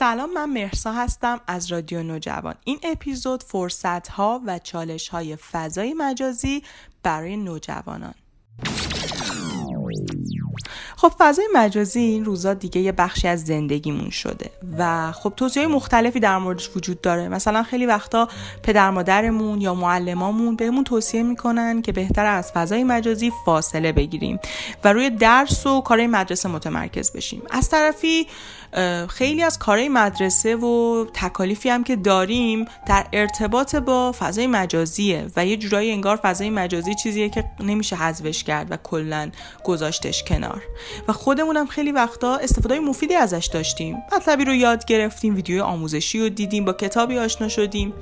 سلام 0.00 0.32
من 0.32 0.50
مرسا 0.50 0.92
هستم 0.92 1.40
از 1.46 1.72
رادیو 1.72 2.02
نوجوان. 2.02 2.54
این 2.64 2.78
اپیزود 2.82 3.42
فرصت 3.42 4.08
ها 4.08 4.40
و 4.46 4.58
چالش 4.58 5.08
های 5.08 5.36
فضای 5.36 5.94
مجازی 5.94 6.62
برای 7.02 7.36
نوجوانان. 7.36 8.14
خب 10.96 11.12
فضای 11.18 11.48
مجازی 11.54 12.00
این 12.00 12.24
روزا 12.24 12.54
دیگه 12.54 12.80
یه 12.80 12.92
بخشی 12.92 13.28
از 13.28 13.44
زندگیمون 13.44 14.10
شده 14.10 14.50
و 14.78 15.12
خب 15.12 15.32
توضیح 15.36 15.66
مختلفی 15.66 16.20
در 16.20 16.38
موردش 16.38 16.70
وجود 16.76 17.00
داره. 17.00 17.28
مثلا 17.28 17.62
خیلی 17.62 17.86
وقتا 17.86 18.28
پدر 18.62 18.90
مادرمون 18.90 19.60
یا 19.60 19.74
معلمامون 19.74 20.56
بهمون 20.56 20.84
توصیه 20.84 21.22
می‌کنن 21.22 21.82
که 21.82 21.92
بهتر 21.92 22.26
از 22.26 22.52
فضای 22.52 22.84
مجازی 22.84 23.32
فاصله 23.46 23.92
بگیریم 23.92 24.40
و 24.84 24.92
روی 24.92 25.10
درس 25.10 25.66
و 25.66 25.80
کارهای 25.80 26.06
مدرسه 26.06 26.48
متمرکز 26.48 27.12
بشیم. 27.12 27.42
از 27.50 27.68
طرفی 27.68 28.26
خیلی 29.08 29.42
از 29.42 29.58
کارهای 29.58 29.88
مدرسه 29.88 30.56
و 30.56 31.04
تکالیفی 31.14 31.68
هم 31.68 31.84
که 31.84 31.96
داریم 31.96 32.64
در 32.86 33.06
ارتباط 33.12 33.76
با 33.76 34.14
فضای 34.18 34.46
مجازیه 34.46 35.26
و 35.36 35.46
یه 35.46 35.56
جورایی 35.56 35.90
انگار 35.92 36.16
فضای 36.16 36.50
مجازی 36.50 36.94
چیزیه 36.94 37.28
که 37.28 37.44
نمیشه 37.60 37.96
حذفش 37.96 38.44
کرد 38.44 38.72
و 38.72 38.76
کلا 38.76 39.30
گذاشتش 39.64 40.24
کنار. 40.24 40.49
و 41.08 41.12
خودمونم 41.12 41.66
خیلی 41.66 41.92
وقتا 41.92 42.36
استفاده 42.36 42.80
مفیدی 42.80 43.14
ازش 43.14 43.50
داشتیم. 43.52 43.96
مطلبی 44.16 44.44
رو 44.44 44.54
یاد 44.54 44.84
گرفتیم 44.84 45.34
ویدیو 45.36 45.64
آموزشی 45.64 46.20
رو 46.20 46.28
دیدیم 46.28 46.64
با 46.64 46.72
کتابی 46.72 47.18
آشنا 47.18 47.48
شدیم. 47.48 47.92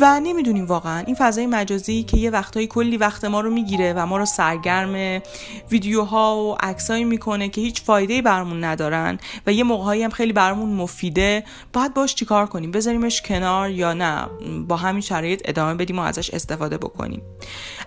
و 0.00 0.20
نمی‌دونیم 0.20 0.66
واقعا 0.66 1.04
این 1.06 1.16
فضای 1.18 1.46
مجازی 1.46 2.02
که 2.02 2.16
یه 2.16 2.30
وقتایی 2.30 2.66
کلی 2.66 2.96
وقت 2.96 3.24
ما 3.24 3.40
رو 3.40 3.50
می‌گیره 3.50 3.92
و 3.92 4.06
ما 4.06 4.16
رو 4.16 4.24
سرگرم 4.24 5.22
ویدیوها 5.70 6.36
و 6.36 6.56
عکسایی 6.60 7.04
می‌کنه 7.04 7.48
که 7.48 7.60
هیچ 7.60 7.82
فایده 7.82 8.22
برامون 8.22 8.64
ندارن 8.64 9.18
و 9.46 9.52
یه 9.52 9.64
موقعهایی 9.64 10.02
هم 10.02 10.10
خیلی 10.10 10.32
برامون 10.32 10.68
مفیده 10.68 11.44
باید 11.72 11.94
باش 11.94 12.14
چیکار 12.14 12.46
کنیم؟ 12.46 12.70
بذاریمش 12.70 13.22
کنار 13.22 13.70
یا 13.70 13.92
نه؟ 13.92 14.26
با 14.68 14.76
همین 14.76 15.00
شرایط 15.00 15.42
ادامه 15.44 15.74
بدیم 15.74 15.98
و 15.98 16.02
ازش 16.02 16.30
استفاده 16.30 16.78
بکنیم. 16.78 17.22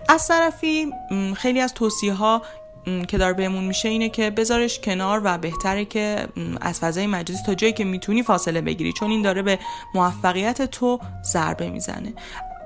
از 0.08 0.28
طرفی 0.28 0.90
خیلی 1.36 1.60
از 1.60 1.74
توصیه 1.74 2.14
ها 2.14 2.42
که 3.08 3.18
داره 3.18 3.32
بهمون 3.32 3.64
میشه 3.64 3.88
اینه 3.88 4.08
که 4.08 4.30
بذارش 4.30 4.78
کنار 4.78 5.20
و 5.24 5.38
بهتره 5.38 5.84
که 5.84 6.28
از 6.60 6.80
فضای 6.80 7.06
مجازی 7.06 7.42
تا 7.46 7.54
جایی 7.54 7.72
که 7.72 7.84
می‌تونی 7.84 8.22
فاصله 8.22 8.60
بگیری 8.60 8.92
چون 8.92 9.10
این 9.10 9.22
داره 9.22 9.42
به 9.42 9.58
موفقیت 9.94 10.62
تو 10.62 11.00
ضربه 11.22 11.70
می‌زنه. 11.70 12.14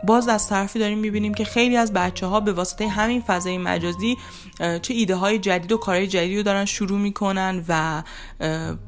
باز 0.05 0.28
از 0.28 0.48
طرفی 0.48 0.78
داریم 0.78 0.98
می‌بینیم 0.98 1.34
که 1.34 1.44
خیلی 1.44 1.77
از 1.77 1.92
بچه 1.92 2.27
ها 2.27 2.41
به 2.41 2.52
واسطه 2.52 2.89
همین 2.89 3.20
فضای 3.20 3.58
مجازی 3.58 4.16
چه 4.58 4.94
ایده 4.94 5.14
های 5.14 5.39
جدید 5.39 5.72
و 5.72 5.77
کارهای 5.77 6.06
جدید 6.06 6.36
رو 6.36 6.42
دارن 6.42 6.64
شروع 6.64 6.98
می‌کنن 6.98 7.64
و 7.69 8.02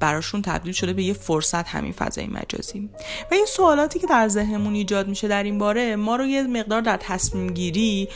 براشون 0.00 0.42
تبدیل 0.42 0.72
شده 0.72 0.92
به 0.92 1.02
یه 1.02 1.12
فرصت 1.12 1.68
همین 1.68 1.92
فضای 1.92 2.26
مجازی. 2.26 2.90
و 3.30 3.34
این 3.34 3.46
سوالاتی 3.46 3.98
که 3.98 4.06
در 4.06 4.28
ذهنمون 4.28 4.74
ایجاد 4.74 5.08
میشه 5.08 5.28
در 5.28 5.42
این 5.42 5.58
باره 5.58 5.96
ما 5.96 6.16
رو 6.16 6.26
یه 6.26 6.42
مقدار 6.42 6.80
در 6.80 6.96
تصمیم 6.96 7.52
گیری 7.52 8.08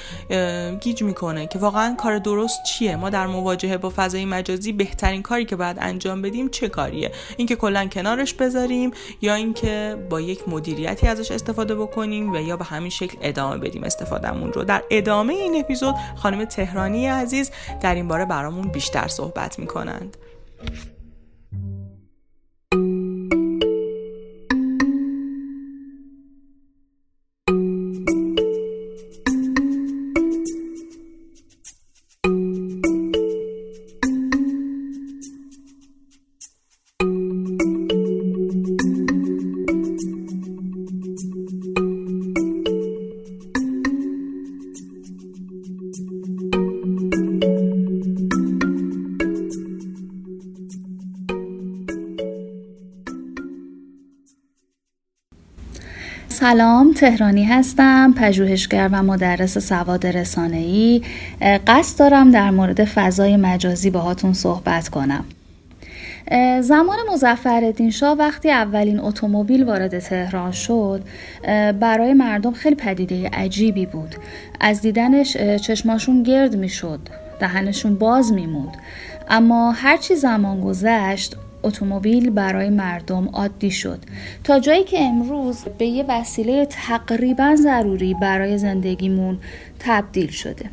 گیج 0.81 1.03
می‌کنه 1.03 1.47
که 1.47 1.59
واقعا 1.59 1.95
کار 1.95 2.19
درست 2.19 2.63
چیه؟ 2.63 2.97
ما 2.97 3.11
در 3.11 3.27
مواجهه 3.27 3.77
با 3.77 3.93
فضای 3.97 4.25
مجازی 4.25 4.73
بهترین 4.73 5.23
کاری 5.23 5.45
که 5.45 5.57
باید 5.57 5.77
انجام 5.81 6.23
بدیم 6.23 6.49
چه 6.49 6.69
کاریه؟ 6.69 7.13
اینکه 7.37 7.57
کلا 7.57 7.87
کنارش 7.87 8.35
بذاریم 8.35 8.91
یا 9.21 9.35
اینکه 9.35 9.97
با 10.11 10.21
یک 10.21 10.49
مدیریتی 10.49 11.07
ازش 11.07 11.31
استفاده 11.31 11.75
بکنیم 11.75 12.33
و 12.33 12.37
یا 12.37 12.57
به 12.57 12.65
همین 12.65 12.91
شکل 12.91 13.19
ادامه 13.23 13.59
بدیم 13.59 13.85
استفادهمون 13.85 14.53
رو. 14.53 14.65
در 14.65 14.83
ادامه 14.91 15.35
این 15.35 15.61
اپیزود 15.61 15.95
خانم 16.17 16.45
تهرانی 16.45 17.07
عزیز 17.07 17.51
در 17.81 17.95
این 17.95 18.09
باره 18.09 18.25
برامون 18.25 18.69
بیشتر 18.69 19.09
صحبت 19.09 19.59
می‌کنند. 19.59 20.17
سلام 56.45 56.93
تهرانی 56.93 57.45
هستم 57.45 58.15
پژوهشگر 58.17 58.89
و 58.93 59.03
مدرس 59.03 59.59
سواد 59.59 60.07
ای 60.37 61.03
قصد 61.67 61.99
دارم 61.99 62.31
در 62.31 62.51
مورد 62.51 62.85
فضای 62.85 63.37
مجازی 63.37 63.91
باهاتون 63.91 64.33
صحبت 64.33 64.89
کنم. 64.89 65.25
زمان 66.61 66.97
مزفردین 67.13 67.91
شاه 67.91 68.19
وقتی 68.19 68.51
اولین 68.51 69.01
اتومبیل 69.01 69.65
وارد 69.65 69.99
تهران 69.99 70.53
شد 70.53 71.03
برای 71.81 72.13
مردم 72.13 72.53
خیلی 72.53 72.75
پدیده 72.75 73.29
عجیبی 73.29 73.87
بود. 73.87 74.15
از 74.61 74.81
دیدنش 74.81 75.37
چشماشون 75.37 76.23
گرد 76.23 76.57
می‌شد 76.57 77.01
دهنشون 77.41 77.95
باز 77.95 78.33
میموند. 78.33 78.77
اما 79.29 79.73
هرچی 79.73 80.15
زمان 80.17 80.61
گذشت 80.61 81.37
اتومبیل 81.65 82.31
برای 82.31 82.71
مردم 82.71 83.29
عادی 83.33 83.71
شد 83.71 83.99
تا 84.45 84.61
جایی 84.61 84.85
که 84.85 85.01
امروز 85.01 85.65
به 85.79 85.87
یه 85.87 86.05
وسیله 86.09 86.67
تقریبا 86.67 87.57
ضروری 87.57 88.15
برای 88.15 88.59
زندگیمون 88.59 89.39
تبدیل 89.79 90.31
شده 90.31 90.65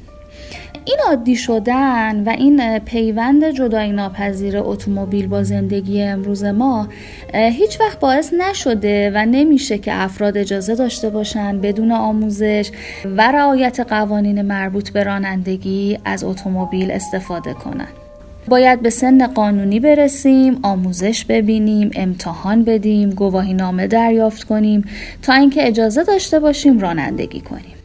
این 0.86 0.98
عادی 1.08 1.36
شدن 1.36 2.24
و 2.24 2.30
این 2.30 2.80
پیوند 2.80 3.50
جدایی 3.50 3.92
ناپذیر 3.92 4.58
اتومبیل 4.58 5.28
با 5.28 5.44
زندگی 5.44 6.02
امروز 6.02 6.44
ما 6.44 6.88
هیچ 7.34 7.80
وقت 7.80 8.00
باعث 8.00 8.34
نشده 8.34 9.12
و 9.16 9.26
نمیشه 9.26 9.78
که 9.78 9.94
افراد 9.94 10.38
اجازه 10.38 10.76
داشته 10.76 11.10
باشن 11.10 11.62
بدون 11.62 11.92
آموزش 11.92 12.72
و 13.06 13.32
رعایت 13.32 13.80
قوانین 13.80 14.42
مربوط 14.42 14.90
به 14.90 15.04
رانندگی 15.04 16.00
از 16.06 16.24
اتومبیل 16.24 16.92
استفاده 16.92 17.54
کنند. 17.54 18.01
باید 18.48 18.82
به 18.82 18.90
سن 18.90 19.28
قانونی 19.28 19.80
برسیم، 19.80 20.60
آموزش 20.64 21.26
ببینیم، 21.26 21.92
امتحان 21.96 22.64
بدیم، 22.64 23.10
گواهی 23.10 23.54
نامه 23.54 23.88
دریافت 23.88 24.44
کنیم 24.44 24.86
تا 25.22 25.34
اینکه 25.34 25.68
اجازه 25.68 26.04
داشته 26.04 26.40
باشیم 26.40 26.80
رانندگی 26.80 27.42
کنیم. 27.42 27.76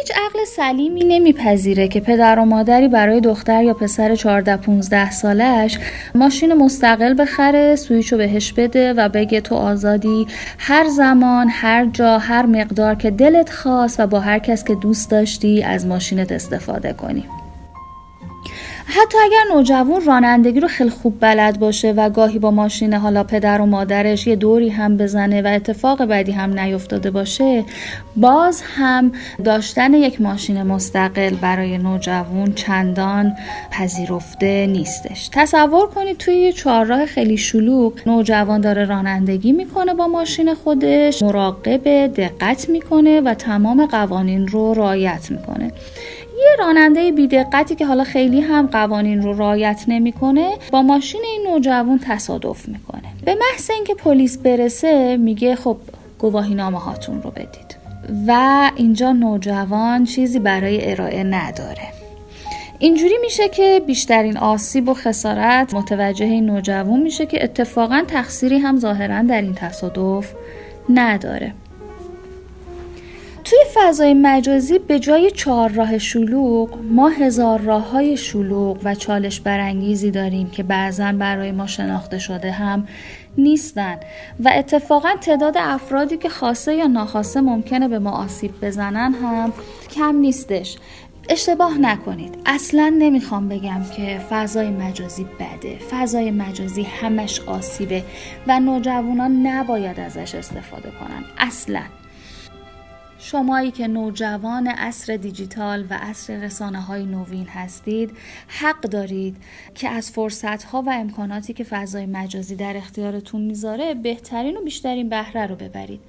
هیچ 0.00 0.12
عقل 0.16 0.44
سلیمی 0.44 1.04
نمیپذیره 1.04 1.88
که 1.88 2.00
پدر 2.00 2.38
و 2.38 2.44
مادری 2.44 2.88
برای 2.88 3.20
دختر 3.20 3.64
یا 3.64 3.74
پسر 3.74 4.14
14 4.14 4.56
15 4.56 5.10
سالش 5.10 5.78
ماشین 6.14 6.54
مستقل 6.54 7.14
بخره 7.22 7.76
سویچو 7.76 8.16
بهش 8.16 8.52
بده 8.52 8.92
و 8.92 9.08
بگه 9.08 9.40
تو 9.40 9.54
آزادی 9.54 10.26
هر 10.58 10.88
زمان 10.88 11.48
هر 11.50 11.86
جا 11.86 12.18
هر 12.18 12.46
مقدار 12.46 12.94
که 12.94 13.10
دلت 13.10 13.50
خواست 13.50 14.00
و 14.00 14.06
با 14.06 14.20
هر 14.20 14.38
کس 14.38 14.64
که 14.64 14.74
دوست 14.74 15.10
داشتی 15.10 15.62
از 15.62 15.86
ماشینت 15.86 16.32
استفاده 16.32 16.92
کنی 16.92 17.24
حتی 18.86 19.18
اگر 19.24 19.54
نوجوان 19.54 20.04
رانندگی 20.04 20.60
رو 20.60 20.68
خیلی 20.68 20.90
خوب 20.90 21.20
بلد 21.20 21.58
باشه 21.58 21.92
و 21.92 22.10
گاهی 22.10 22.38
با 22.38 22.50
ماشین 22.50 22.94
حالا 22.94 23.24
پدر 23.24 23.60
و 23.60 23.66
مادرش 23.66 24.26
یه 24.26 24.36
دوری 24.36 24.68
هم 24.68 24.96
بزنه 24.96 25.42
و 25.42 25.46
اتفاق 25.46 26.02
بدی 26.02 26.32
هم 26.32 26.58
نیفتاده 26.58 27.10
باشه 27.10 27.64
باز 28.16 28.62
هم 28.76 29.12
داشتن 29.44 29.94
یک 29.94 30.20
ماشین 30.20 30.62
مستقل 30.62 31.34
برای 31.34 31.78
نوجوان 31.78 32.52
چندان 32.54 33.32
پذیرفته 33.70 34.66
نیستش. 34.66 35.30
تصور 35.32 35.86
کنید 35.86 36.16
توی 36.16 36.34
یه 36.34 36.52
چهارراه 36.52 37.06
خیلی 37.06 37.36
شلوغ 37.36 37.92
نوجوان 38.06 38.60
داره 38.60 38.84
رانندگی 38.84 39.52
می‌کنه 39.52 39.94
با 39.94 40.08
ماشین 40.08 40.54
خودش 40.54 41.22
مراقب 41.22 42.06
دقت 42.06 42.68
می‌کنه 42.68 43.20
و 43.20 43.34
تمام 43.34 43.86
قوانین 43.86 44.48
رو 44.48 44.74
رعایت 44.74 45.30
می‌کنه. 45.30 45.72
یه 46.40 46.56
راننده 46.58 47.12
بیدقتی 47.12 47.74
که 47.74 47.86
حالا 47.86 48.04
خیلی 48.04 48.40
هم 48.40 48.66
قوانین 48.66 49.22
رو 49.22 49.32
رعایت 49.32 49.84
نمی‌کنه 49.88 50.50
با 50.72 50.82
ماشین 50.82 51.20
این 51.24 51.46
نوجوان 51.52 52.00
تصادف 52.04 52.68
می‌کنه. 52.68 53.02
به 53.24 53.34
محض 53.34 53.70
اینکه 53.70 53.94
پلیس 53.94 54.38
برسه 54.38 55.16
میگه 55.16 55.56
خب 55.56 55.76
گواهی 56.18 56.54
نامه 56.54 56.78
هاتون 56.78 57.22
رو 57.22 57.30
بدید. 57.30 57.76
و 58.26 58.70
اینجا 58.76 59.12
نوجوان 59.12 60.04
چیزی 60.04 60.38
برای 60.38 60.90
ارائه 60.90 61.24
نداره. 61.24 61.88
اینجوری 62.78 63.14
میشه 63.20 63.48
که 63.48 63.82
بیشترین 63.86 64.36
آسیب 64.36 64.88
و 64.88 64.94
خسارت 64.94 65.74
متوجه 65.74 66.40
نوجوان 66.40 67.00
میشه 67.00 67.26
که 67.26 67.44
اتفاقا 67.44 68.02
تقصیری 68.08 68.58
هم 68.58 68.78
ظاهرا 68.78 69.22
در 69.22 69.42
این 69.42 69.54
تصادف 69.54 70.32
نداره. 70.88 71.52
توی 73.50 73.58
فضای 73.74 74.14
مجازی 74.14 74.78
به 74.78 74.98
جای 74.98 75.30
چهار 75.30 75.70
راه 75.70 75.98
شلوغ 75.98 76.78
ما 76.90 77.08
هزار 77.08 77.60
راه 77.60 77.90
های 77.90 78.16
شلوغ 78.16 78.78
و 78.84 78.94
چالش 78.94 79.40
برانگیزی 79.40 80.10
داریم 80.10 80.50
که 80.50 80.62
بعضا 80.62 81.12
برای 81.12 81.52
ما 81.52 81.66
شناخته 81.66 82.18
شده 82.18 82.50
هم 82.50 82.88
نیستن. 83.38 83.96
و 84.44 84.50
اتفاقا 84.54 85.08
تعداد 85.20 85.54
افرادی 85.58 86.16
که 86.16 86.28
خاصه 86.28 86.74
یا 86.74 86.86
ناخواسته 86.86 87.40
ممکنه 87.40 87.88
به 87.88 87.98
ما 87.98 88.10
آسیب 88.10 88.52
بزنن 88.62 89.14
هم 89.14 89.52
کم 89.90 90.16
نیستش. 90.16 90.76
اشتباه 91.28 91.78
نکنید. 91.78 92.38
اصلا 92.46 92.94
نمی‌خوام 92.98 93.48
بگم 93.48 93.82
که 93.96 94.20
فضای 94.30 94.70
مجازی 94.70 95.24
بده. 95.24 95.78
فضای 95.90 96.30
مجازی 96.30 96.82
همش 96.82 97.40
آسیبه 97.40 98.04
و 98.46 98.60
نوجوانان 98.60 99.46
نباید 99.46 100.00
ازش 100.00 100.34
استفاده 100.34 100.90
کنن. 100.90 101.24
اصلا. 101.38 101.82
شمایی 103.22 103.70
که 103.70 103.88
نوجوان 103.88 104.66
اصر 104.66 105.16
دیجیتال 105.16 105.80
و 105.90 105.98
اصر 106.00 106.36
رسانه 106.36 106.80
های 106.80 107.06
نوین 107.06 107.46
هستید 107.46 108.10
حق 108.48 108.80
دارید 108.80 109.36
که 109.74 109.88
از 109.88 110.10
فرصت 110.10 110.62
ها 110.62 110.82
و 110.82 110.90
امکاناتی 110.90 111.52
که 111.52 111.64
فضای 111.64 112.06
مجازی 112.06 112.56
در 112.56 112.76
اختیارتون 112.76 113.40
می‌ذاره 113.40 113.94
بهترین 113.94 114.56
و 114.56 114.62
بیشترین 114.64 115.08
بهره 115.08 115.46
رو 115.46 115.56
ببرید. 115.56 116.00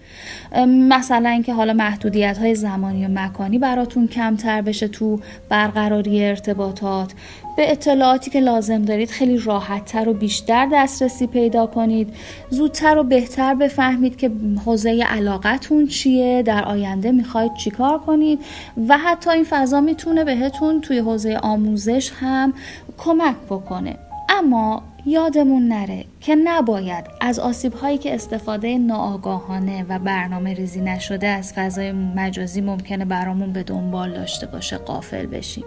مثلا 0.67 1.29
اینکه 1.29 1.53
حالا 1.53 1.73
محدودیت 1.73 2.37
های 2.37 2.55
زمانی 2.55 3.05
و 3.05 3.09
مکانی 3.11 3.59
براتون 3.59 4.07
کمتر 4.07 4.61
بشه 4.61 4.87
تو 4.87 5.19
برقراری 5.49 6.25
ارتباطات. 6.25 7.13
به 7.55 7.71
اطلاعاتی 7.71 8.31
که 8.31 8.39
لازم 8.39 8.81
دارید 8.81 9.09
خیلی 9.09 9.37
راحتتر 9.37 10.09
و 10.09 10.13
بیشتر 10.13 10.69
دسترسی 10.73 11.27
پیدا 11.27 11.65
کنید. 11.65 12.13
زودتر 12.49 12.97
و 12.97 13.03
بهتر 13.03 13.55
بفهمید 13.55 14.17
که 14.17 14.31
حوزه 14.65 15.03
علاقتون 15.09 15.87
چیه 15.87 16.43
در 16.43 16.65
آینده 16.65 17.11
می‌خواید 17.11 17.53
چیکار 17.53 17.99
کنید 17.99 18.39
و 18.87 18.97
حتی 18.97 19.29
این 19.29 19.45
فضا 19.49 19.81
می‌تونه 19.81 20.23
بهتون 20.23 20.81
توی 20.81 20.99
حوزه 20.99 21.37
آموزش 21.43 22.11
هم 22.19 22.53
کمک 22.97 23.35
بکنه. 23.49 23.97
اما 24.29 24.83
یادمون 25.05 25.67
نره 25.67 26.05
که 26.19 26.35
نباید 26.35 27.05
از 27.21 27.39
آسیب 27.39 27.73
هایی 27.73 27.97
که 27.97 28.15
استفاده 28.15 28.77
ناآگاهانه 28.77 29.85
و 29.89 29.99
برنامه 29.99 30.53
ریزی 30.53 30.81
نشده 30.81 31.27
از 31.27 31.53
فضای 31.53 31.91
مجازی 31.91 32.61
ممکنه 32.61 33.05
برامون 33.05 33.53
به 33.53 33.63
دنبال 33.63 34.13
داشته 34.13 34.45
باشه 34.45 34.77
قافل 34.77 35.25
بشیم. 35.25 35.65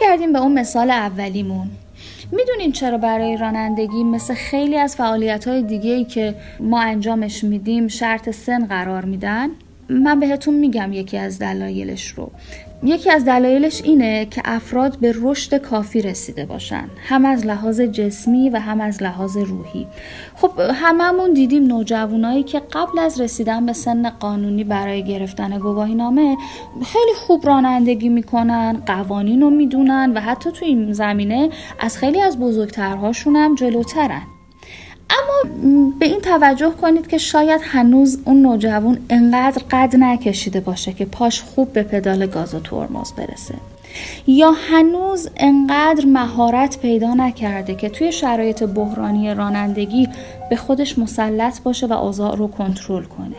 برگردیم 0.00 0.32
به 0.32 0.38
اون 0.38 0.52
مثال 0.58 0.90
اولیمون 0.90 1.70
می‌دونین 2.32 2.72
چرا 2.72 2.98
برای 2.98 3.36
رانندگی 3.36 4.04
مثل 4.04 4.34
خیلی 4.34 4.78
از 4.78 4.96
فعالیت 4.96 5.48
های 5.48 5.62
دیگه 5.62 6.04
که 6.04 6.34
ما 6.60 6.80
انجامش 6.80 7.44
میدیم 7.44 7.88
شرط 7.88 8.30
سن 8.30 8.66
قرار 8.66 9.04
میدن؟ 9.04 9.48
من 9.92 10.20
بهتون 10.20 10.54
میگم 10.54 10.92
یکی 10.92 11.18
از 11.18 11.38
دلایلش 11.38 12.08
رو. 12.08 12.30
یکی 12.84 13.10
از 13.10 13.24
دلایلش 13.24 13.82
اینه 13.84 14.26
که 14.26 14.42
افراد 14.44 14.98
به 14.98 15.14
رشد 15.20 15.54
کافی 15.56 16.02
رسیده 16.02 16.46
باشن. 16.46 16.84
هم 17.08 17.24
از 17.24 17.46
لحاظ 17.46 17.80
جسمی 17.80 18.50
و 18.50 18.58
هم 18.58 18.80
از 18.80 19.02
لحاظ 19.02 19.36
روحی. 19.36 19.86
خب 20.34 20.50
هممون 20.74 21.32
دیدیم 21.32 21.66
نوجوانایی 21.66 22.42
که 22.42 22.60
قبل 22.72 22.98
از 22.98 23.20
رسیدن 23.20 23.66
به 23.66 23.72
سن 23.72 24.10
قانونی 24.10 24.64
برای 24.64 25.04
گرفتن 25.04 25.58
گواهی 25.58 25.94
نامه 25.94 26.36
خیلی 26.84 27.14
خوب 27.14 27.46
رانندگی 27.46 28.08
می‌کنن 28.08 28.82
قوانین 28.86 29.40
رو 29.40 29.50
می‌دونن 29.50 30.12
و 30.14 30.20
حتی 30.20 30.50
تو 30.50 30.64
این 30.64 30.92
زمینه 30.92 31.50
از 31.80 31.98
خیلی 31.98 32.20
از 32.20 32.38
بزرگترهاشون 32.38 33.36
هم 33.36 33.54
جلوترن. 33.54 34.22
اما 35.12 35.54
به 35.98 36.06
این 36.06 36.20
توجه 36.20 36.70
کنید 36.70 37.06
که 37.06 37.18
شاید 37.18 37.60
هنوز 37.64 38.18
اون 38.24 38.42
نوجوان 38.42 38.98
انقدر 39.10 39.62
قد 39.70 39.96
نکشیده 39.96 40.60
باشه 40.60 40.92
که 40.92 41.04
پاش 41.04 41.42
خوب 41.42 41.72
به 41.72 41.82
پدال 41.82 42.26
گاز 42.26 42.54
و 42.54 42.60
ترمز 42.60 43.12
برسه. 43.12 43.54
یا 44.26 44.50
هنوز 44.50 45.28
انقدر 45.36 46.04
مهارت 46.06 46.78
پیدا 46.78 47.14
نکرده 47.14 47.74
که 47.74 47.88
توی 47.88 48.12
شرایط 48.12 48.62
بحرانی 48.62 49.34
رانندگی 49.34 50.08
به 50.50 50.56
خودش 50.56 50.98
مسلط 50.98 51.62
باشه 51.62 51.86
و 51.86 51.92
اوضاع 51.92 52.36
رو 52.36 52.48
کنترل 52.48 53.04
کنه. 53.04 53.36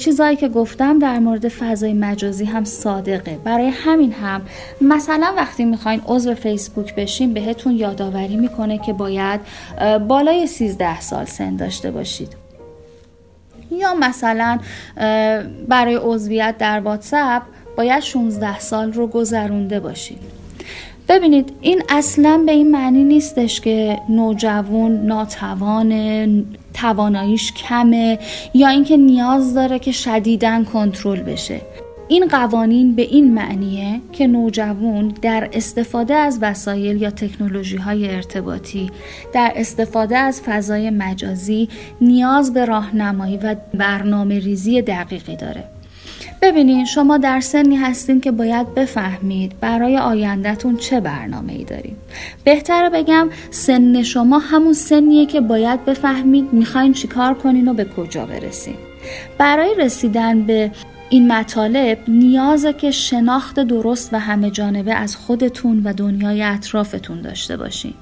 چیزایی 0.00 0.36
که 0.36 0.48
گفتم 0.48 0.98
در 0.98 1.18
مورد 1.18 1.48
فضای 1.48 1.92
مجازی 1.92 2.44
هم 2.44 2.64
صادقه. 2.64 3.38
برای 3.44 3.68
همین 3.68 4.12
هم 4.12 4.42
مثلا 4.80 5.32
وقتی 5.36 5.64
می‌خواین 5.64 6.02
عضو 6.06 6.34
فیسبوک 6.34 6.94
بشین 6.94 7.34
بهتون 7.34 7.76
یادآوری 7.76 8.36
می‌کنه 8.36 8.78
که 8.78 8.92
باید 8.92 9.40
بالای 10.08 10.46
13 10.46 11.00
سال 11.00 11.24
سن 11.24 11.56
داشته 11.56 11.90
باشید. 11.90 12.36
یا 13.70 13.94
مثلا 13.94 14.58
برای 15.68 15.94
عضویت 16.02 16.54
در 16.58 16.80
واتساپ 16.80 17.42
باید 17.76 18.00
16 18.00 18.58
سال 18.58 18.92
رو 18.92 19.06
گذرونده 19.06 19.80
باشید. 19.80 20.18
ببینید 21.08 21.52
این 21.60 21.82
اصلا 21.88 22.42
به 22.46 22.52
این 22.52 22.70
معنی 22.70 23.04
نیستش 23.04 23.60
که 23.60 23.98
نوجوان 24.08 25.06
ناتوان 25.06 25.92
تواناییش 26.80 27.52
کمه 27.52 28.18
یا 28.54 28.68
اینکه 28.68 28.96
نیاز 28.96 29.54
داره 29.54 29.78
که 29.78 29.92
شدیدن 29.92 30.64
کنترل 30.64 31.20
بشه. 31.20 31.60
این 32.08 32.28
قوانین 32.28 32.94
به 32.94 33.02
این 33.02 33.34
معنیه 33.34 34.00
که 34.12 34.26
نوجوان 34.26 35.08
در 35.08 35.50
استفاده 35.52 36.14
از 36.14 36.38
وسایل 36.42 37.02
یا 37.02 37.10
تکنولوژی 37.10 37.76
های 37.76 38.14
ارتباطی 38.14 38.90
در 39.32 39.52
استفاده 39.56 40.18
از 40.18 40.40
فضای 40.40 40.90
مجازی 40.90 41.68
نیاز 42.00 42.54
به 42.54 42.64
راهنمایی 42.64 43.36
و 43.36 43.56
برنامه 43.74 44.38
ریزی 44.38 44.82
دقیقی 44.82 45.36
داره. 45.36 45.79
ببینین 46.42 46.84
شما 46.84 47.18
در 47.18 47.40
سنی 47.40 47.76
هستین 47.76 48.20
که 48.20 48.30
باید 48.30 48.74
بفهمید 48.74 49.60
برای 49.60 49.98
آیندهتون 49.98 50.76
چه 50.76 51.00
برنامه 51.00 51.52
ای 51.52 51.64
داریم 51.64 51.96
بهتره 52.44 52.90
بگم 52.90 53.28
سن 53.50 54.02
شما 54.02 54.38
همون 54.38 54.72
سنیه 54.72 55.26
که 55.26 55.40
باید 55.40 55.84
بفهمید 55.84 56.52
می‌خواین 56.52 56.92
چیکار 56.92 57.34
کنین 57.34 57.68
و 57.68 57.74
به 57.74 57.84
کجا 57.84 58.26
برسین. 58.26 58.74
برای 59.38 59.74
رسیدن 59.74 60.42
به 60.42 60.70
این 61.12 61.32
مطالب 61.32 61.98
نیازه 62.08 62.72
که 62.72 62.90
شناخت 62.90 63.60
درست 63.60 64.08
و 64.12 64.18
همه 64.18 64.50
جانبه 64.50 64.94
از 64.94 65.16
خودتون 65.16 65.82
و 65.84 65.92
دنیای 65.92 66.42
اطرافتون 66.42 67.20
داشته 67.20 67.56
باشین. 67.56 67.94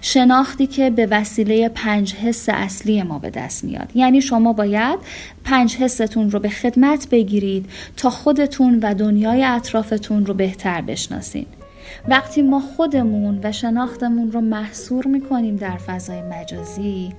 شناختی 0.00 0.66
که 0.66 0.90
به 0.90 1.06
وسیله 1.10 1.68
پنج 1.68 2.14
حس 2.14 2.48
اصلی 2.48 3.02
ما 3.02 3.18
به 3.18 3.30
دست 3.30 3.64
میاد. 3.64 3.90
یعنی 3.94 4.20
شما 4.20 4.52
باید 4.52 4.98
پنج 5.44 5.76
حستون 5.76 6.30
رو 6.30 6.40
به 6.40 6.48
خدمت 6.48 7.08
بگیرید 7.10 7.66
تا 7.96 8.10
خودتون 8.10 8.78
و 8.82 8.94
دنیای 8.94 9.44
اطرافتون 9.44 10.26
رو 10.26 10.34
بهتر 10.34 10.80
بشناسین. 10.80 11.46
وقتی 12.08 12.42
ما 12.42 12.60
خودمون 12.60 13.40
و 13.42 13.52
شناختمون 13.52 14.32
رو 14.32 14.40
محصور 14.40 15.06
می‌کنیم 15.06 15.56
در 15.56 15.76
فضای 15.76 16.22
مجازی 16.22 17.12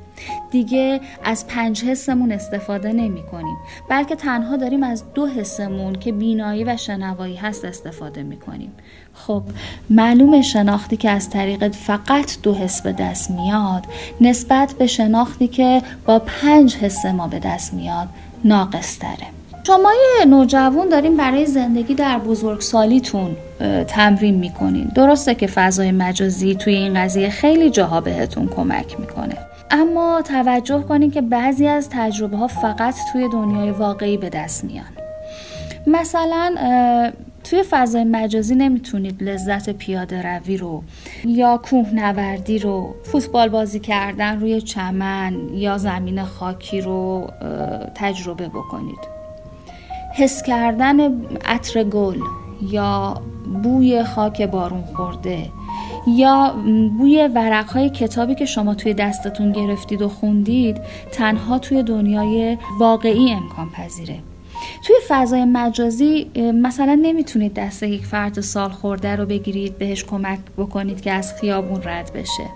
دیگه 0.51 1.01
از 1.23 1.47
پنج 1.47 1.83
حسمون 1.83 2.31
استفاده 2.31 2.93
نمی 2.93 3.23
کنیم 3.23 3.57
بلکه 3.89 4.15
تنها 4.15 4.57
داریم 4.57 4.83
از 4.83 5.03
دو 5.13 5.27
حسمون 5.27 5.93
که 5.93 6.11
بینایی 6.11 6.63
و 6.63 6.77
شنوایی 6.77 7.35
هست 7.35 7.65
استفاده 7.65 8.23
می 8.23 8.37
کنیم 8.37 8.71
خب 9.13 9.43
معلوم 9.89 10.41
شناختی 10.41 10.97
که 10.97 11.09
از 11.09 11.29
طریق 11.29 11.71
فقط 11.71 12.41
دو 12.43 12.53
حس 12.53 12.81
به 12.81 12.91
دست 12.91 13.31
میاد 13.31 13.85
نسبت 14.21 14.73
به 14.73 14.87
شناختی 14.87 15.47
که 15.47 15.81
با 16.05 16.19
پنج 16.19 16.75
حس 16.75 17.05
ما 17.05 17.27
به 17.27 17.39
دست 17.39 17.73
میاد 17.73 18.07
ناقص 18.43 18.99
تره 18.99 19.38
شما 19.67 19.91
یه 20.19 20.25
نوجوان 20.25 20.89
داریم 20.89 21.17
برای 21.17 21.45
زندگی 21.45 21.93
در 21.93 22.19
بزرگسالیتون 22.19 23.35
تمرین 23.87 24.35
می‌کنین. 24.35 24.91
درسته 24.95 25.35
که 25.35 25.47
فضای 25.47 25.91
مجازی 25.91 26.55
توی 26.55 26.73
این 26.73 26.93
قضیه 26.93 27.29
خیلی 27.29 27.69
جاها 27.69 28.01
بهتون 28.01 28.47
کمک 28.47 28.99
می‌کنه. 28.99 29.37
اما 29.71 30.21
توجه 30.21 30.81
کنید 30.81 31.13
که 31.13 31.21
بعضی 31.21 31.67
از 31.67 31.89
تجربه 31.91 32.37
ها 32.37 32.47
فقط 32.47 32.95
توی 33.13 33.29
دنیای 33.29 33.71
واقعی 33.71 34.17
به 34.17 34.29
دست 34.29 34.63
میان. 34.63 34.85
مثلا 35.87 36.55
توی 37.43 37.63
فضای 37.69 38.03
مجازی 38.03 38.55
نمی‌تونید 38.55 39.23
لذت 39.23 39.69
پیاده 39.69 40.21
روی 40.21 40.57
رو 40.57 40.83
یا 41.25 41.57
کوهنوردی 41.57 42.59
رو 42.59 42.95
فوتبال 43.03 43.49
بازی 43.49 43.79
کردن 43.79 44.39
روی 44.39 44.61
چمن 44.61 45.33
یا 45.53 45.77
زمین 45.77 46.23
خاکی 46.23 46.81
رو 46.81 47.27
تجربه 47.95 48.47
بکنید. 48.47 49.18
حس 50.19 50.43
کردن 50.43 51.25
عطر 51.45 51.83
گل 51.83 52.19
یا 52.71 53.21
بوی 53.63 54.03
خاک 54.03 54.41
بارون 54.41 54.83
خورده 54.95 55.49
یا 56.07 56.55
بوی 56.97 57.29
ورقهای 57.35 57.89
کتابی 57.89 58.35
که 58.35 58.45
شما 58.45 58.75
توی 58.75 58.93
دستتون 58.93 59.51
گرفتید 59.51 60.01
و 60.01 60.09
خوندید 60.09 60.81
تنها 61.11 61.59
توی 61.59 61.83
دنیای 61.83 62.57
واقعی 62.79 63.31
امکان 63.31 63.69
پذیره. 63.69 64.19
توی 64.87 64.95
فضای 65.07 65.45
مجازی 65.45 66.31
مثلا 66.53 66.99
نمی‌تونید 67.01 67.53
دست 67.53 67.83
یک 67.83 68.05
فرد 68.05 68.39
سال 68.39 68.69
خورده 68.69 69.15
رو 69.15 69.25
بگیرید 69.25 69.77
بهش 69.77 70.03
کمک 70.03 70.39
بکنید 70.57 71.01
که 71.01 71.11
از 71.11 71.33
خیابون 71.33 71.81
رد 71.83 72.13
بشه. 72.13 72.49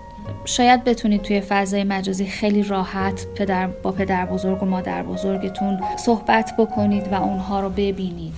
شاید 0.44 0.84
بتونید 0.84 1.22
توی 1.22 1.40
فضای 1.40 1.84
مجازی 1.84 2.26
خیلی 2.26 2.62
راحت 2.62 3.26
پدر 3.34 3.66
با 3.66 3.92
پدر 3.92 4.26
بزرگ 4.26 4.62
و 4.62 4.66
مادر 4.66 5.02
بزرگتون 5.02 5.80
صحبت 5.96 6.54
بکنید 6.58 7.12
و 7.12 7.14
اونها 7.14 7.60
رو 7.60 7.70
ببینید. 7.70 8.34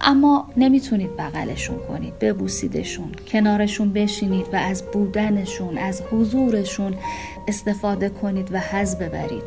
اما 0.00 0.48
نمی‌تونید 0.56 1.16
بغلشون 1.16 1.78
کنید 1.88 2.18
ببوسیدشون 2.18 3.12
کنارشون 3.28 3.92
بشینید 3.92 4.46
و 4.52 4.56
از 4.56 4.84
بودنشون 4.92 5.78
از 5.78 6.02
حضورشون 6.10 6.94
استفاده 7.48 8.08
کنید 8.08 8.48
و 8.52 8.58
حز 8.58 8.96
ببرید. 8.96 9.42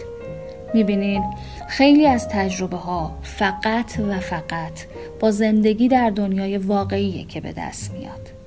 می‌بینید 0.74 1.24
خیلی 1.68 2.08
از 2.08 2.28
تجربه 2.28 2.78
ها 2.78 3.18
فقط 3.24 4.00
و 4.10 4.20
فقط 4.20 4.86
با 5.20 5.32
زندگی 5.32 5.88
در 5.88 6.10
دنیای 6.10 6.58
واقعیه 6.58 7.26
که 7.26 7.42
به 7.42 7.54
دست 7.58 7.92
میاد. 7.94 8.39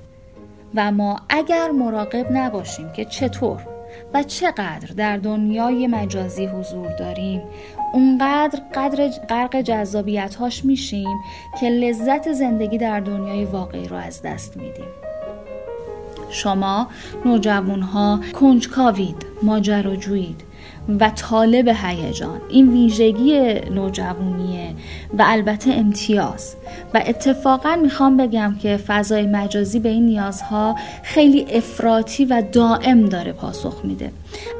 و 0.75 0.91
ما 0.91 1.19
اگر 1.29 1.71
مراقب 1.71 2.31
نباشیم 2.31 2.91
که 2.91 3.05
چطور 3.05 3.59
و 4.13 4.23
چقدر 4.23 4.87
در 4.97 5.17
دنیای 5.17 5.87
مجازی 5.87 6.45
حضور 6.45 6.95
داریم 6.99 7.41
اونقدر 7.93 8.59
قدر 8.75 9.07
غرق 9.29 9.61
جذابیت 9.61 10.35
هاش 10.35 10.65
میشیم 10.65 11.17
که 11.59 11.69
لذت 11.69 12.33
زندگی 12.33 12.77
در 12.77 12.99
دنیای 12.99 13.45
واقعی 13.45 13.87
رو 13.87 13.97
از 13.97 14.21
دست 14.21 14.57
میدیم. 14.57 14.85
شما 16.29 16.87
نوجوان 17.25 17.81
ها 17.81 18.19
کنجکاوید 18.33 19.25
ماجراجویید. 19.43 20.41
و 20.99 21.09
طالب 21.09 21.67
هیجان. 21.67 22.41
این 22.49 22.73
ویژگی 22.73 23.53
نوجوانیه 23.53 24.69
و 25.13 25.23
البته 25.27 25.73
امتیاز. 25.73 26.55
و 26.93 27.03
اتفاقا 27.05 27.75
می‌خوام 27.75 28.17
بگم 28.17 28.55
که 28.61 28.77
فضای 28.77 29.27
مجازی 29.27 29.79
به 29.79 29.89
این 29.89 30.05
نیازها 30.05 30.75
خیلی 31.03 31.45
افراطی 31.49 32.25
و 32.25 32.43
دائم 32.51 33.05
داره 33.05 33.31
پاسخ 33.31 33.81
میده. 33.83 34.11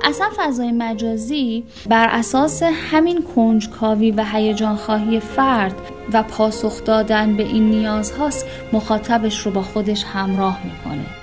اصلا 0.04 0.28
فضای 0.38 0.72
مجازی 0.72 1.64
بر 1.90 2.08
اساس 2.12 2.64
همین 2.64 3.24
کنجکاوی 3.36 4.12
و 4.12 4.26
هیجان 4.34 4.76
خواهی 4.76 5.20
فرد 5.20 5.76
و 6.14 6.24
پاسخ 6.24 6.84
دادن 6.84 7.38
به 7.38 7.44
این 7.44 7.70
نیازهاست 7.70 8.46
مخاطبش 8.74 9.40
رو 9.40 9.52
با 9.52 9.62
خودش 9.62 10.04
همراه 10.04 10.60
می‌کنه. 10.64 11.23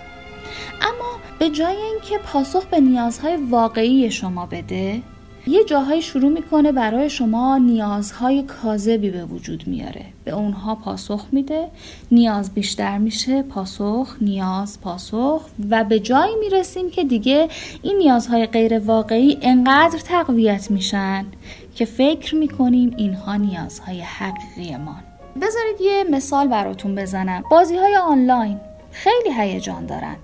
به 1.41 1.51
جای 1.51 1.77
اینکه 1.77 2.19
پاسخ 2.19 2.67
به 2.67 2.81
نیازهای 2.81 3.37
واقعی 3.37 4.11
شما 4.11 4.47
بده 4.47 5.03
یه 5.47 5.65
جاهایی 5.65 6.03
شروع 6.03 6.33
می‌کنه 6.33 6.73
برای 6.73 7.11
شما 7.11 7.59
نیازهای 7.59 8.43
کاذبی 8.43 9.11
به 9.11 9.25
وجود 9.25 9.65
میاره. 9.67 10.05
به 10.25 10.31
اونها 10.31 10.75
پاسخ 10.75 11.27
میده 11.33 11.69
نیاز 12.11 12.55
بیشتر 12.55 12.99
میشه 12.99 13.43
پاسخ 13.43 14.17
نیاز 14.21 14.81
پاسخ 14.81 15.43
و 15.71 15.85
به 15.85 16.01
جایی 16.01 16.35
می‌رسیم 16.41 16.91
که 16.91 17.05
دیگه 17.05 17.49
این 17.83 17.99
نیازهای 17.99 18.47
غیر 18.47 18.79
واقعی 18.79 19.39
انقدر 19.43 19.99
تقویت 19.99 20.71
میشن 20.71 21.27
که 21.75 21.85
فکر 21.85 22.35
می‌کنیم 22.35 22.95
اینها 22.97 23.37
نیازهای 23.37 24.01
حقیقی 24.01 24.77
ما. 24.77 24.97
بذارید 25.37 25.81
یه 25.81 26.05
مثال 26.11 26.49
براتون 26.49 26.95
بزنم. 26.95 27.43
بازی 27.51 27.77
های 27.77 27.97
آنلاین. 27.97 28.61
خیلی 28.93 29.35
هیجان 29.39 29.87
دارن. 29.87 30.17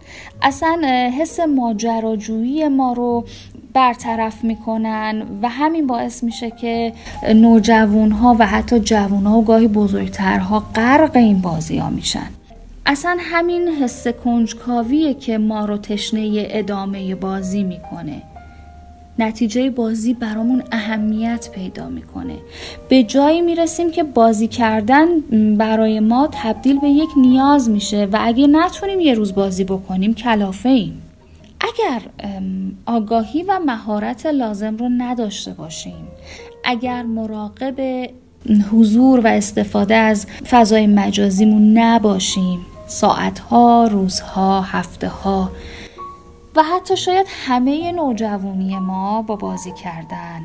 اصلا 0.42 0.82
حس 1.20 1.40
ماجراجویی 1.40 2.68
ما 2.68 2.92
رو 2.92 3.24
برطرف 3.72 4.44
می‌کنن 4.44 5.22
و 5.42 5.48
همین 5.48 5.86
باعث 5.86 6.24
میشه 6.24 6.50
که 6.50 6.92
نوجوان 7.34 8.10
ها 8.10 8.36
و 8.38 8.46
حتی 8.46 8.80
جوون 8.80 9.26
ها 9.26 9.38
و 9.38 9.44
گاهی 9.44 9.68
بزرگترها 9.68 10.60
غرق 10.74 11.16
این 11.16 11.40
بازی 11.40 11.78
ها 11.78 11.90
میشن. 11.90 12.26
اصلا 12.86 13.16
همین 13.20 13.68
حس 13.68 14.08
کنجکاویه 14.08 15.14
که 15.14 15.38
ما 15.38 15.64
رو 15.64 15.76
تشنه 15.76 16.46
ادامه 16.50 17.14
بازی 17.14 17.64
می‌کنه. 17.64 18.22
نتیجه 19.18 19.70
بازی 19.70 20.14
برامون 20.14 20.62
اهمیت 20.72 21.48
پیدا 21.54 21.88
می‌کنه. 21.88 22.36
به 22.88 23.02
جایی 23.02 23.40
می‌رسیم 23.40 23.90
که 23.90 24.02
بازی 24.02 24.48
کردن 24.48 25.06
برای 25.56 26.00
ما 26.00 26.28
تبدیل 26.32 26.80
به 26.80 26.88
یک 26.88 27.08
نیاز 27.16 27.70
میشه 27.70 28.08
و 28.12 28.18
اگه 28.20 28.46
نتونیم 28.46 29.00
یه 29.00 29.14
روز 29.14 29.34
بازی 29.34 29.64
بکنیم 29.64 30.14
کلافه 30.14 30.68
ایم. 30.68 31.02
اگر 31.60 32.02
آگاهی 32.86 33.42
و 33.42 33.60
مهارت 33.66 34.26
لازم 34.26 34.76
رو 34.76 34.88
نداشته 34.98 35.52
باشیم 35.52 36.06
اگر 36.64 37.02
مراقب 37.02 38.10
حضور 38.72 39.20
و 39.20 39.26
استفاده 39.26 39.94
از 39.94 40.26
فضای 40.50 40.86
مجازیمون 40.86 41.78
نباشیم 41.78 42.58
ساعتها، 42.86 43.88
روزها، 43.90 44.60
هفته 44.60 45.08
ها 45.08 45.50
و 46.56 46.62
حتی 46.62 46.96
شاید 46.96 47.26
همه 47.46 47.92
نوجوانی 47.92 48.78
ما 48.78 49.22
با 49.22 49.36
بازی 49.36 49.72
کردن. 49.72 50.40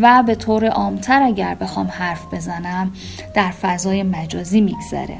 و 0.00 0.22
به 0.26 0.34
طور 0.34 0.66
عامتر 0.66 1.22
اگر 1.22 1.54
بخوام 1.54 1.86
حرف 1.86 2.34
بزنم 2.34 2.92
در 3.34 3.50
فضای 3.50 4.02
مجازی 4.02 4.60
میگذره. 4.60 5.16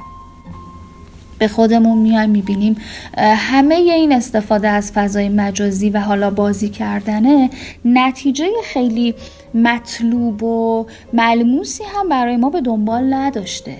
به 1.39 1.49
خودمون 1.49 1.99
میایم 1.99 2.31
می‌بینیم 2.31 2.77
همه 3.19 3.75
این 3.75 4.13
استفاده 4.13 4.69
از 4.69 4.93
فضای 4.93 5.29
مجازی 5.29 5.91
و 5.91 6.01
حالا 6.01 6.31
بازی 6.31 6.69
کردنه 6.69 7.51
نتیجه 7.85 8.47
خیلی 8.65 9.15
مطلوب 9.55 10.43
و 10.43 10.87
ملموسی 11.13 11.85
هم 11.85 12.09
برای 12.09 12.37
ما 12.37 12.51
به 12.51 12.61
دنبال 12.61 13.15
نداشته. 13.15 13.77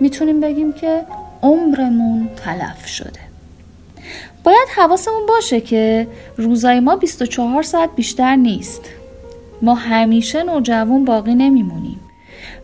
می‌تونیم 0.00 0.40
بگیم 0.40 0.72
که 0.72 1.02
عمرمون 1.42 2.28
تلف 2.36 2.86
شده. 2.86 3.31
باید 4.44 4.68
حواسمون 4.76 5.26
باشه 5.28 5.60
که 5.60 6.08
روزای 6.36 6.80
ما 6.80 6.96
24 6.96 7.62
ساعت 7.62 7.90
بیشتر 7.96 8.36
نیست. 8.36 8.80
ما 9.62 9.74
همیشه 9.74 10.42
نوجوان 10.42 11.04
باقی 11.04 11.34
نمیمونیم 11.34 12.00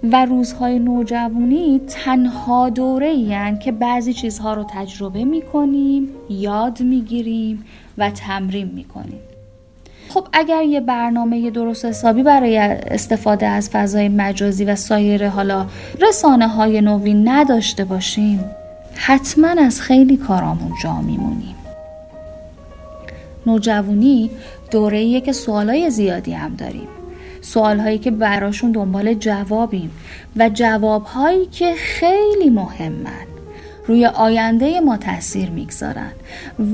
و 0.02 0.24
روزهای 0.24 0.78
نوجوانی 0.78 1.80
تنها 1.88 2.68
دوره 2.70 3.06
این 3.06 3.58
که 3.58 3.72
بعضی 3.72 4.12
چیزها 4.12 4.54
رو 4.54 4.64
تجربه 4.70 5.24
می‌کنیم 5.24 6.08
یاد 6.30 6.80
می‌گیریم 6.80 7.64
و 7.98 8.10
تمرین 8.10 8.70
می‌کنیم. 8.74 9.20
خب 10.08 10.26
اگر 10.32 10.62
یه 10.62 10.80
برنامه 10.80 11.50
درست 11.50 11.84
حسابی 11.84 12.22
برای 12.22 12.58
استفاده 12.58 13.46
از 13.46 13.70
فضای 13.70 14.08
مجازی 14.08 14.64
و 14.64 14.76
سایر 14.76 15.28
حالا 15.28 15.66
رسانه 16.00 16.48
های 16.48 16.80
نوین 16.80 17.28
نداشته 17.28 17.84
باشیم 17.84 18.44
حتما 18.94 19.48
از 19.48 19.80
خیلی 19.80 20.16
کارامون 20.16 20.72
جا 20.82 21.00
میمونیم. 21.00 21.57
نوجوانی 23.48 24.30
دوره 24.70 25.20
که 25.20 25.32
سوالای 25.32 25.90
زیادی 25.90 26.32
هم 26.32 26.54
داریم. 26.54 26.88
سوالهایی 27.40 27.98
که 27.98 28.10
براشون 28.10 28.72
دنبال 28.72 29.14
جوابیم 29.14 29.90
و 30.36 30.50
جوابهایی 30.54 31.46
که 31.46 31.74
خیلی 31.74 32.50
مهمن. 32.50 33.26
روی 33.86 34.06
آینده 34.06 34.80
ما 34.80 34.96
تاثیر 34.96 35.50
می‌گذارن 35.50 36.12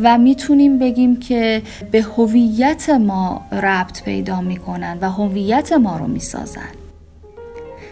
و 0.02 0.18
می‌تونیم 0.18 0.78
بگیم 0.78 1.20
که 1.20 1.62
به 1.90 2.02
هویت 2.02 2.90
ما 2.90 3.40
ربط 3.52 4.02
پیدا 4.02 4.40
می‌کنن 4.40 4.98
و 5.00 5.10
هویت 5.10 5.72
ما 5.72 5.96
رو 5.96 6.06
می‌سازن. 6.06 6.74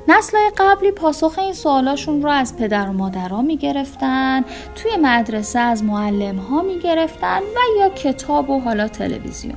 نسلهای 0.09 0.51
قبلی 0.57 0.91
پاسخ 0.91 1.39
این 1.39 1.53
سوالاشون 1.53 2.23
رو 2.23 2.31
از 2.31 2.57
پدر 2.57 2.89
و 2.89 2.93
مادرها 2.93 3.43
می‌گرفتن 3.43 4.45
توی 4.75 4.91
مدرسه 5.03 5.59
از 5.59 5.85
معلم 5.85 6.37
ها 6.37 6.63
می‌گرفتن 6.63 7.39
و 7.39 7.81
یا 7.81 7.89
کتاب 7.89 8.51
و 8.51 8.61
حالا 8.61 8.89
تلویزیون. 8.89 9.57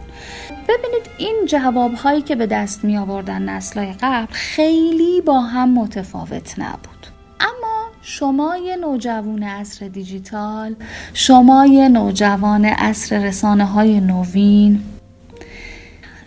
ببینید 0.68 1.10
این 1.18 1.46
جواب 1.48 1.94
هایی 1.94 2.22
که 2.22 2.36
به 2.36 2.48
دست 2.48 2.84
می 2.84 2.98
آوردن 2.98 3.42
نسلهای 3.42 3.94
قبل 4.02 4.34
خیلی 4.34 5.22
با 5.22 5.40
هم 5.40 5.70
متفاوت 5.70 6.60
نبود. 6.60 7.08
اما 7.40 7.86
شما 8.02 8.58
یه 8.58 8.76
نوجوان 8.76 9.44
عصر 9.44 9.88
دیجیتال 9.88 10.76
شما 11.14 11.66
یه 11.66 11.90
نوجوان 11.90 12.66
عصر 12.66 13.20
رسانه 13.20 13.66
های 13.66 14.00
نوین 14.00 14.84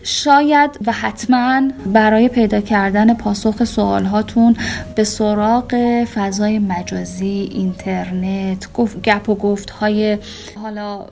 شاید 0.03 0.71
و 0.87 0.93
حتما 0.93 1.63
برای 1.87 2.29
پیدا 2.29 2.61
کردن 2.61 3.15
پاسخ 3.15 3.65
سوال 3.65 4.05
هاتون 4.05 4.57
به 4.95 5.05
سراغ 5.05 6.05
فضای 6.15 6.59
مجازی 6.59 7.49
اینترنت 7.53 8.69
گپ 9.05 9.29
و 9.29 9.35
گفت 9.35 9.71
های 9.71 10.19
حالا 10.63 11.07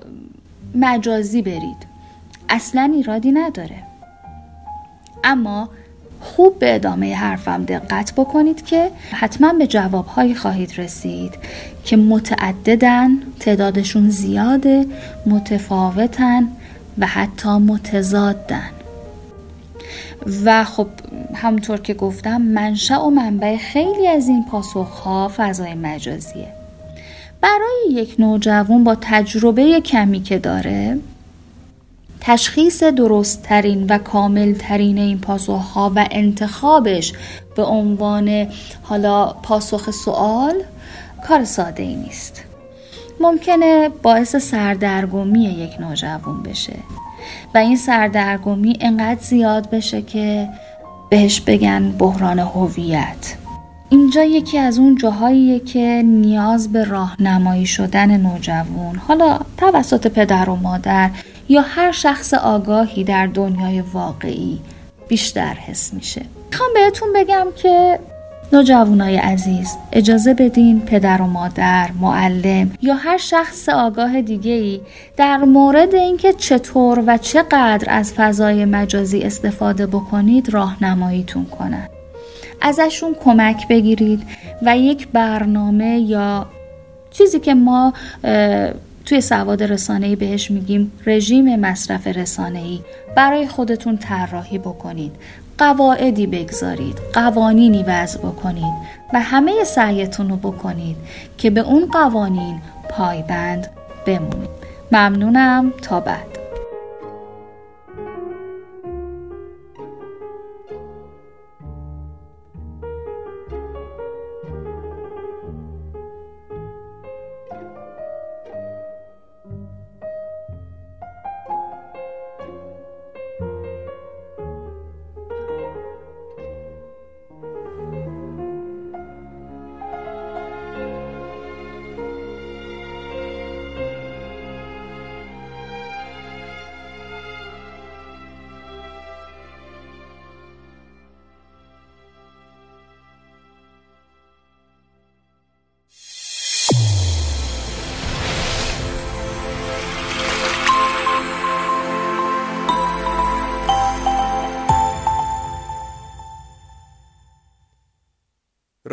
مجازی 0.74 1.42
برید. 1.42 1.86
اصلا 2.48 2.92
ایرادی 2.94 3.32
نداره. 3.32 3.82
اما 5.24 5.68
خوب 6.20 6.58
به 6.58 6.74
ادامه 6.74 7.14
حرفم 7.14 7.64
دقت 7.64 8.12
بکنید 8.12 8.64
که 8.64 8.90
حتما 9.10 9.52
به 9.52 9.66
جوابهایی 9.66 10.34
خواهید 10.34 10.78
رسید 10.78 11.34
که 11.84 11.96
متعددن 11.96 13.08
تعدادشون 13.40 14.10
زیاده 14.10 14.86
متفاوتن 15.26 16.48
و 16.98 17.06
حتی 17.06 17.48
متضادن 17.48 18.70
و 20.44 20.64
خب 20.64 20.86
همونطور 21.34 21.80
که 21.80 21.94
گفتم 21.94 22.42
منشأ 22.42 23.00
و 23.00 23.10
منبع 23.10 23.56
خیلی 23.56 24.08
از 24.08 24.28
این 24.28 24.44
پاسخها 24.44 25.32
فضای 25.36 25.74
مجازیه. 25.74 26.48
برای 27.40 27.92
یک 27.92 28.14
نوجوان 28.18 28.84
با 28.84 28.96
تجربه 29.00 29.80
کمی 29.80 30.22
که 30.22 30.38
داره 30.38 30.98
تشخیص 32.20 32.82
درستترین 32.82 33.86
و 33.86 33.98
کاملترین 33.98 34.98
این 34.98 35.18
پاسخها 35.18 35.92
و 35.96 36.08
انتخابش 36.10 37.12
به 37.56 37.62
عنوان 37.62 38.46
حالا 38.82 39.26
پاسخ 39.26 39.90
سوال 39.90 40.54
کار 41.28 41.44
ساده 41.44 41.82
ای 41.82 41.94
نیست. 41.94 42.42
ممکنه 43.20 43.88
باعث 44.02 44.36
سردرگمی 44.36 45.44
یک 45.44 45.80
نوجوان 45.80 46.42
بشه. 46.42 46.76
و 47.56 47.58
این 47.58 47.76
سردرگمی 47.76 48.76
انقدر 48.80 49.20
زیاد 49.20 49.70
بشه 49.70 50.02
که 50.02 50.48
بهش 51.10 51.40
بگن 51.40 51.92
بحران 51.98 52.38
هویت. 52.38 53.36
اینجا 53.88 54.24
یکی 54.24 54.58
از 54.58 54.78
اون 54.78 54.94
جاهاییه 54.94 55.60
که 55.60 56.02
نیاز 56.04 56.72
به 56.72 56.84
راهنمایی 56.84 57.66
شدن 57.66 58.16
نوجوان 58.16 58.96
حالا 59.08 59.38
توسط 59.56 60.06
پدر 60.06 60.50
و 60.50 60.56
مادر 60.56 61.10
یا 61.48 61.60
هر 61.60 61.92
شخص 61.92 62.34
آگاهی 62.34 63.04
در 63.04 63.26
دنیای 63.26 63.80
واقعی 63.80 64.60
بیشتر 65.08 65.54
حس 65.54 65.94
میشه. 65.94 66.22
می‌خوام 66.50 66.70
بهتون 66.74 67.08
بگم 67.14 67.46
که 67.56 67.98
نوجوانای 68.52 69.16
عزیز 69.16 69.76
اجازه 69.92 70.34
بدین 70.34 70.80
پدر 70.80 71.22
و 71.22 71.26
مادر، 71.26 71.90
معلم 72.00 72.72
یا 72.82 72.94
هر 72.94 73.16
شخص 73.16 73.68
آگاه 73.68 74.22
دیگه 74.22 74.52
ای 74.52 74.80
در 75.16 75.36
مورد 75.36 75.94
اینکه 75.94 76.32
چطور 76.32 77.04
و 77.06 77.16
چقدر 77.18 77.86
از 77.88 78.12
فضای 78.12 78.64
مجازی 78.64 79.22
استفاده 79.22 79.86
بکنید 79.86 80.50
راهنماییتون 80.50 81.44
کنن. 81.44 81.88
ازشون 82.60 83.14
کمک 83.24 83.68
بگیرید 83.68 84.22
و 84.62 84.78
یک 84.78 85.08
برنامه 85.08 85.98
یا 85.98 86.46
چیزی 87.10 87.40
که 87.40 87.54
ما 87.54 87.92
توی 89.04 89.20
سواد 89.20 89.62
رسانه‌ای 89.62 90.16
بهش 90.16 90.50
میگیم 90.50 90.92
رژیم 91.06 91.60
مصرف 91.60 92.06
رسانه‌ای 92.06 92.80
برای 93.16 93.46
خودتون 93.46 93.96
طراحی 93.98 94.58
بکنید 94.58 95.12
قواعدی 95.58 96.26
بگذارید 96.26 96.98
قوانینی 97.12 97.82
وضع 97.82 98.18
بکنید 98.18 98.74
و 99.12 99.20
همه 99.20 99.64
سعیتون 99.64 100.28
رو 100.28 100.36
بکنید 100.36 100.96
که 101.38 101.50
به 101.50 101.60
اون 101.60 101.86
قوانین 101.86 102.60
پایبند 102.88 103.70
بمونید. 104.06 104.50
ممنونم 104.92 105.72
تا 105.82 106.00
بعد. 106.00 106.35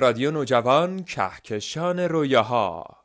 رادیو 0.04 0.32
نوجوان 0.32 1.04
کهکشان 1.04 2.00
رویاها. 2.00 3.03